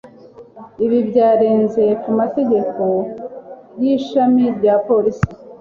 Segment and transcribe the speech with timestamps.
[0.85, 2.83] ibi byarenze ku mategeko
[3.81, 5.29] y'ishami rya polisi